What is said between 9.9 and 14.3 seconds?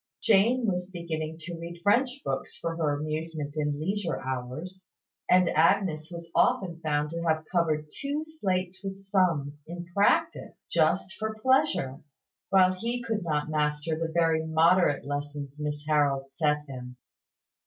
Practice, just for pleasure, while he could not master the